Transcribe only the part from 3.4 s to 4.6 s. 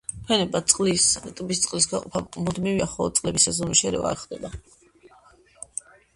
სეზონური შერევა არ ხდება.